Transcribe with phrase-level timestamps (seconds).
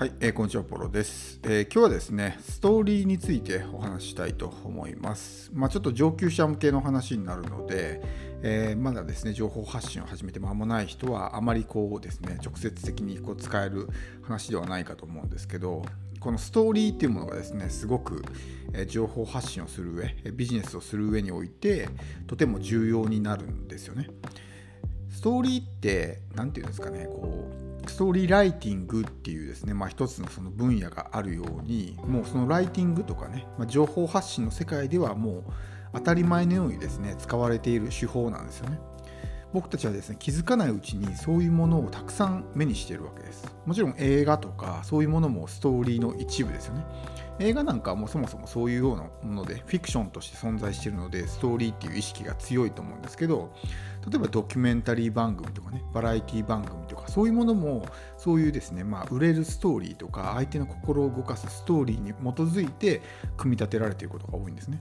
[0.00, 5.50] はい、えー、こんにちは、ポロです、えー、今日はですね、ストーリーについてお話したいと思います。
[5.52, 8.00] まあ、ちょっと上級者向けの話になるので、
[8.40, 13.90] えー、まだですね、情報発信を始めて間もない人は、あまりこうですね、直接的にこう使える
[14.22, 15.84] 話ではないかと思うんですけど、
[16.18, 18.24] このストーリーっていうものがですね、すごく
[18.88, 21.90] 情報発信をする上、ビジネスをする上において、
[22.26, 24.08] とても重要になるんですよね。
[25.10, 27.49] ストーリーって、何て言うんですかね、こう、
[27.86, 35.44] ストーリーライティングっていうですね、まあ、一つのその分野があるようにもうそのライティングとかね、まあ、情報発信の世界ではもう
[35.94, 38.78] 当たり前のようにですね使われている手法なんですよね。
[39.52, 43.52] 僕たちはですね気づかないうちにそういうものをたくさん目にしているわけです。
[43.66, 46.84] もちろん映画とかそういうものもストーリーの一部ですよね。
[47.40, 53.52] 映画なんかはもうそもそもそういうようなものでフィクションとして存在しているのでストーリーっていう意識が強いと思うんですけど
[54.08, 56.79] 例えばドキュメンタリー番組とかねバラエティ番組
[57.10, 63.02] そういうものもそういうですねまあ売れるストーリーとか相手の心を動かすストーリーに基づいて
[63.36, 64.80] 組み立てられていることが多いんですね。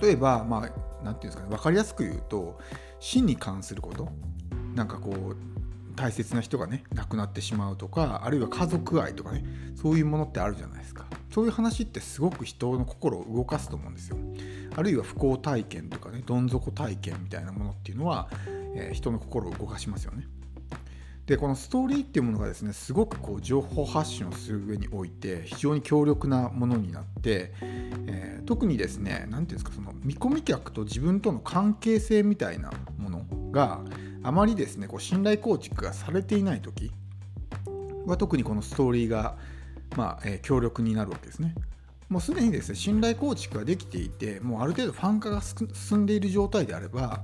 [0.00, 2.58] 例えばまあ何て言うんですかね分かりやすく言うと
[3.00, 4.08] 死に関すること。
[4.74, 5.36] なんかこう
[5.96, 11.06] 大切な人がね亡くなってしまうとかあるいは家族愛とかねそういうものってあるじゃないですか。
[11.30, 14.16] そういう話ってすごく人の心を動かすと思うんですよ。
[14.76, 18.28] あるいは不幸体験とかねどん底体験みたいなものっていうのは、
[18.76, 20.28] えー、人の心を動かしますよね。
[21.28, 27.52] でこのストーリーっていうものがですねすごくこう情報発信をする上において非常に強力なものになって、
[28.06, 33.82] えー、特にですね何て言うんですかその見込み客と自分との関係性みたいなものが
[34.22, 36.92] あまりですねこう信頼構築がされていない時
[38.06, 39.36] は特にこのストーリーが、
[39.98, 41.54] まあえー、強力になるわけですね。
[42.08, 47.22] もうすでにですね信頼構築ができていてもうある程度ファン化が進んでいる状態であれば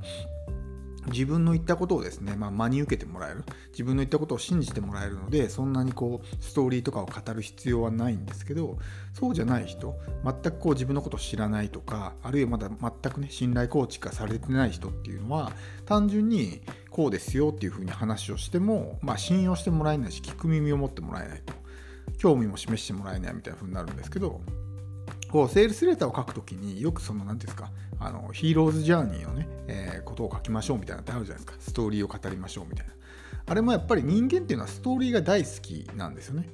[1.15, 3.45] 自分の言ったことをですね、まあ、真に受けてもらえる。
[3.71, 8.79] 自分の言ったことを信じてもらえるのでそんなにこうストーリーとかを語る必要はないんですけど
[9.13, 15.53] そうじゃない人全くこう自分のことを知らないとかあるいはまだ全くね信頼構築がされてない人っていうのは
[15.87, 21.53] 単純にこうですよっていうふうに話をしても、まあ、信用してもらえないし聞く耳を持ってもらえないと
[22.19, 24.41] 興味も示してもらえないみたいな風になるんですけど
[25.35, 31.61] こうセールスレターを書くときによくその何ていうんですかあのヒーローズジャーニーのね、えー、ことを書きましょうみたいなってあるじゃないですか。
[31.61, 32.93] ストーリーを語りましょうみたいな。
[33.45, 36.49] あれもやっぱり人間っていうのはストーリーが大好きなんですよね、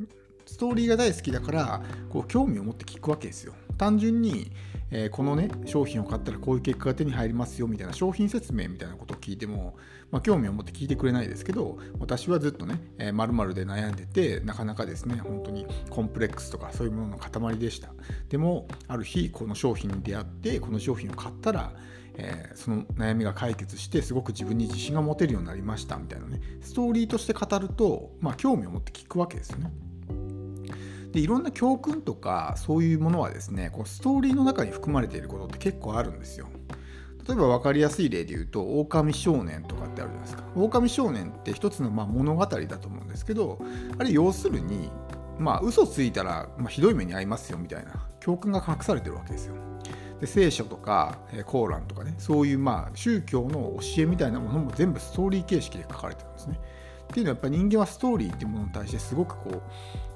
[0.00, 0.08] うん、
[0.46, 3.52] ストーリーが大好きだからこう興味を持って聞くわけですよ。
[3.76, 4.50] 単純に
[4.90, 9.76] えー、このね商品を買ったらこういう結果が手に入りますよみたいな商品説明みたいなことを聞いても、
[10.10, 12.80] まあ、興味を持って聞いてくれないですけど私はずっとね
[13.12, 17.90] まる、えー、で悩んでてなかなかですね本当にコンプレックスとかそういうものの塊でした
[18.28, 21.72] でもある日この商品に出会ってこの商品を買ったら
[22.18, 29.70] えー、その悩みが解決してすごく自分に自信が持てるようになりましたみたいなねストーリーとして語ると、まあ、興味を持って聞くわけですよね。
[31.16, 36.46] でいろんな教訓とかそういうものはですねこうストーリーの中に含まれていることって結構あるんですよ。
[37.26, 40.44] 例えば分かりやすい例で言うと「狼少年」とかってあるじゃないですか。
[40.54, 43.58] 狼少年って一つのまあ物語だと思うんですけど
[43.98, 44.90] あれ要するに
[45.38, 49.54] まあ嘘ついたらまあひどい目に遭いますよみたいな教訓が隠されてるわけですよ。
[50.20, 56.60] で聖書とか、えコーランとかねそういうまあ宗教の教えみたいなものも全部ストーリー形式で書かれてるんですね。
[57.06, 59.62] っていうのはやっぱり人間はストーリーっていうものに対してすごくこう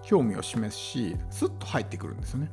[0.02, 2.50] 興味を示すしスッと入ってくるんですよね。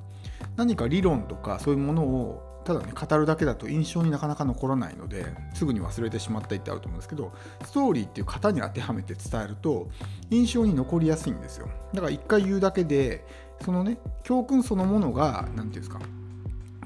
[0.56, 7.32] 何か理論とかそういうものをただね語るだけだと印象になかなか残らないのですぐに忘れてしまったりってあると思うんですけど
[7.64, 9.88] ストーリーっていう型に当てはめて伝えると
[10.32, 13.26] 印象に残りやすいんですよだから一回言うだけで
[13.64, 16.02] そのね教訓そのものが何て言うんですか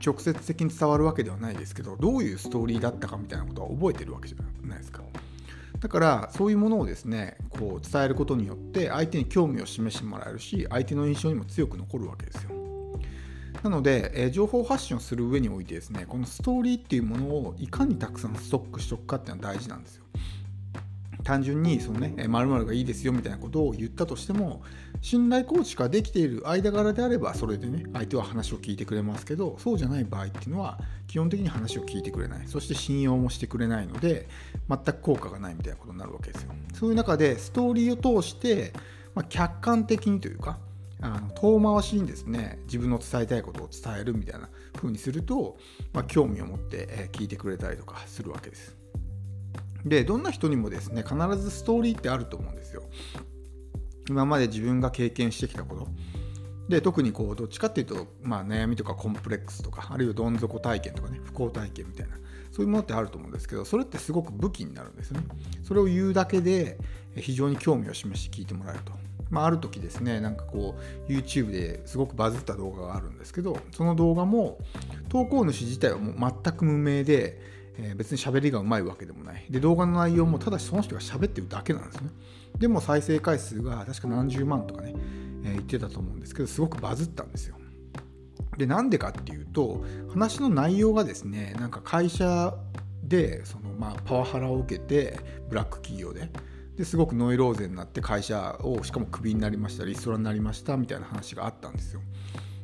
[0.05, 5.01] 直接的に伝わるわけではないですけどどういうストーリーだったかみたいなことは覚えてるわけじゃないですか
[5.81, 12.51] だからそういうものをですねこう伝えることによって相手に興味を示してもらえるし相手の印象にも強く残るわけですよ。
[13.63, 20.03] なので、え、情報発信をする上においてですねこのストーリーっていうものをいかにたくさんストックしておくかっていうのは大事なんですよ。
[21.23, 24.61] 単純にそのね、〇〇がいいですよみたいなことを言ったとしても、
[25.01, 32.47] 信頼構築ができている間柄であれば、それでね、相手は話を聞いてくれますけど、そうじゃない場合っていうのは、基本的に話を聞いてくれない。
[32.47, 34.27] そして信用もしてくれないので、
[34.69, 36.51] 全く効果がないみたいなことになるわけですよ。
[36.73, 38.73] そういう中で、ストーリーを通して、
[39.13, 40.59] まあ、客観的にというか、
[41.01, 45.57] あの遠回しにですね自分の伝えたいことを伝えるみたいな風にすると、
[45.93, 48.80] まあ、興味を持って聞いてくれたりとかするわけです。
[49.85, 52.83] でどんな人にもですね必ずストーリーってあると思うんですよ。
[54.09, 55.87] 今まで自分が経験してきたこと。
[56.69, 62.17] で特にこうどっちかっていうと、まあ、悩みとかコンプレックスとかあるいはどん底体験とかね不幸体験みたいな。
[62.51, 65.21] そういうものってあると思うんですけどそれってすごく武器になるんですね。
[65.63, 66.77] それを言うだけで
[67.15, 68.93] 非常に興味を示して聞いてもらえると。
[69.29, 70.75] まあ、ある時ですねなんかこ
[71.07, 74.57] う YouTube ですごくバズった動画があるんですけどその動画も
[75.07, 77.39] 投稿主自体はもう全く無名で、
[77.77, 79.45] えー、別に喋りがうまいわけでもない。
[79.49, 82.09] で動画の内容もただしその人が喋ってるだけなんですね。
[82.57, 84.93] でも再生回数が確か何十万とかね、
[85.43, 87.57] えー、言ってたと思うんですけどすごくバズったんですよ。
[88.57, 92.53] でなんでかっていうと話の内容がですねなんか会社
[93.03, 95.19] でそのまあパワハラを受けて
[95.49, 96.29] ブラック企業で
[96.75, 102.01] ですごくノイローゼになって会社をしかもクビになりましたリストラになりましたみたいな話があったんですよ。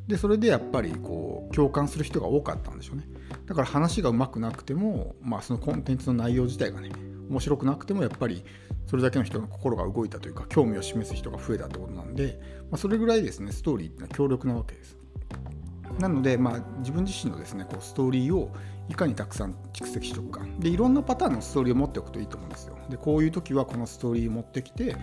[0.08, 3.04] でそれでやっぱりこう共感する人が多かったんでしょうね。
[3.46, 6.92] だから話がうまくなくても、まあ、そのコンテンツの内容自体がね
[7.30, 8.44] 面白くなくてもやっぱり
[8.86, 12.40] それだけの人の心が動いたというか興味を示す人が増えたってことなんで、
[12.72, 14.98] まあ、それぐらいですねストーリーっていうのは強力なわけです。
[16.00, 18.52] なので、まあ、自分自身のですねこうストーリーを
[18.90, 24.96] いかにたくさん蓄積しておくかでいろんなパターンのストーリーを持っておくといいと思うんですよでこういう時はこのストーリーを持ってきて、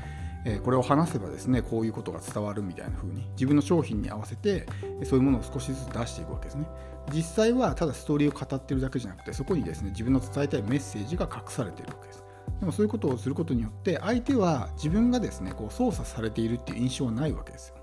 [0.45, 4.67] え、これを話せばですねこういうことが伝わるみたいな風に自分の商品に合わせて
[5.05, 6.67] そういうものを少しずつ出していくわけですね。
[7.13, 12.25] 実際はただストーリーを語ってるだけじゃなくてそこにですね自分の伝えたいメッセージが隠されているわけです。
[12.61, 17.77] でもそういうことをすることによって相手は自分がですねこう操作されているっていう印象はないわけですよ。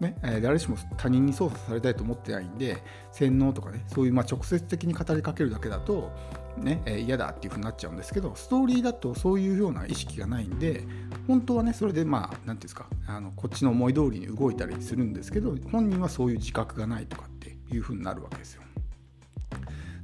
[0.00, 6.12] ね、誰しも他人に操作されたいと思ってないんで洗脳とかねそういうま直接的に語りかけるだけだと
[6.58, 10.84] ね、嫌だっていう風になっちゃうんですけどストーリーだとそういうような意識がないんで
[11.26, 18.62] 本当はねそれでまあ何て言うんですかあのこっちの思い通りに動いたりするんですけど本人はそういう自覚がないとかっていう風になるわけですよ。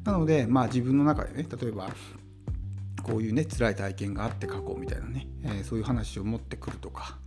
[0.04, 1.88] なのでまあ自分の中でね例えば
[3.02, 7.18] こういうね辛い体験があって過去みたいなね、えー、そういう話を持ってくるとか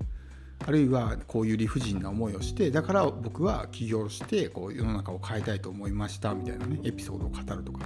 [0.68, 7.86] あるいはこういう理不尽な思いをしてだから僕は起業してこう世の中を変えたいと思いましたみたいなねエピソードを語るとか。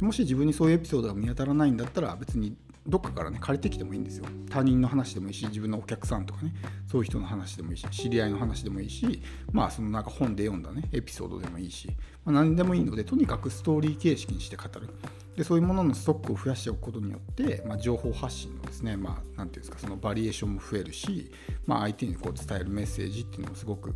[0.00, 2.56] もし自分にそういうエピソードが見当たらないんだったら別に
[2.86, 4.24] どっかからね借りてきてもいいんですよ。
[4.48, 6.52] 他人の話でもいいし自分のお客さんとかね
[6.90, 9.22] そういう人の話でもいいし知り合いの話でもいいし
[9.52, 11.88] まあそのなんか本で読んだねエピソードでもいいし、
[12.24, 14.88] まあ、何でもいいのでとにかくストーリー形式にして語る。
[15.36, 21.30] でそういうもののストックを増やしておくことによって、まあ、情報発信のですねまあ何て言うんですかそのバリエーションも増えるし、
[21.66, 23.94] まあ、相手にこう伝えるメッセージっていうのもすごく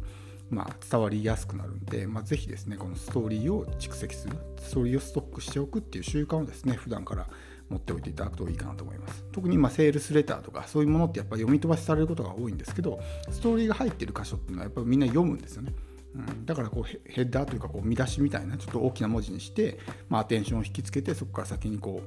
[0.51, 4.37] まあ、伝わりやすくなるんで、まあ、ぜひですねこのストーリーを蓄積する。
[4.61, 7.27] ストーリーをストックしておくっていう習慣をですね普段から
[7.69, 9.25] 持っておいていただくといいかなと思います。
[9.33, 13.01] 特に今セールスレターとかそういうものってやっぱ読み飛ばしされることが多いんですけど
[13.31, 15.73] ストーリーが入ってる箇所っていうのはやっぱりみんな読むんですよね。
[16.15, 22.03] うん、だからこうヘッダーというかこう見出しみたいなちょっと大きな文字にして、まあ、アテンションを引きつけてそこから先にこ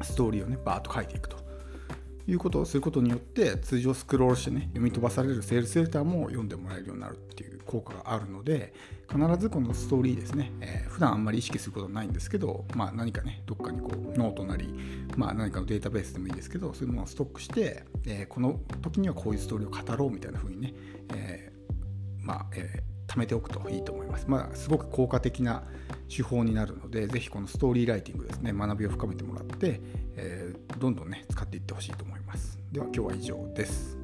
[0.00, 1.45] うストーリーをねバーッと書いていくと。
[2.28, 8.72] いうことをすることによって通常スクロールしてね読み飛ばされるセールスレターも読んでもらえるようになるっていう効果があるので
[9.08, 14.68] 必ずこのストーリーですね、えー、普段あんまり意識することはないんですけど、まあ、何かねどっかにこうノートなり、
[15.16, 20.74] まあ、何かのデータベースでもいいですけどそういうものをストックして、えー、この時にはこういうストーリーを語ろうみたいな風にね、
[21.14, 24.26] えー、まあ、えー貯めておくといいと思います。
[24.28, 25.62] まあ、すごく効果的な
[26.08, 29.80] 手法になるので、ぜひこのストーリーライティングですね、学びを深めてもらって、
[30.16, 32.58] えー、どんどんね、使っていってほしいと思います。
[32.72, 33.95] では今日は以上です。